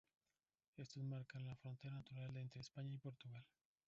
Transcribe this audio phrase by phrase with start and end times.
[0.77, 3.45] Estos marcan la frontera natural entre España y Portugal.